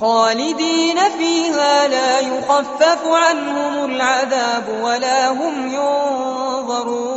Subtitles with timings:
[0.00, 7.16] خالدين فيها لا يخفف عنهم العذاب ولا هم ينظرون.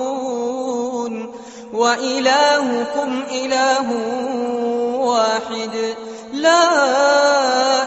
[1.73, 3.91] وإلهكم إله
[4.97, 5.95] واحد.
[6.33, 6.73] لا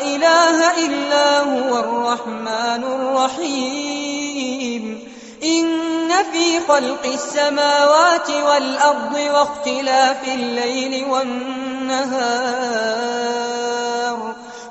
[0.03, 4.03] إله إلا هو الرحمن الرحيم.
[5.45, 12.43] إن في خلق السماوات والأرض واختلاف الليل والنهار.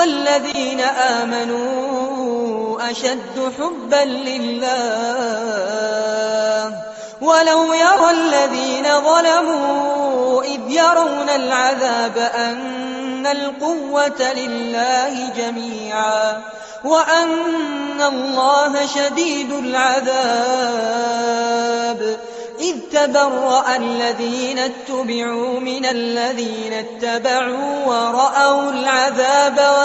[0.00, 0.80] والذين
[1.20, 4.70] آمنوا أشد حبا لله.
[7.20, 16.42] ولو يرى الذين ظلموا إذ يرون العذاب أن القوة لله جميعا
[16.84, 20.80] وأن الله شديد العذاب.
[22.60, 29.58] إذ تبرأ الذين اتبعوا من الذين اتبعوا ورأوا العذاب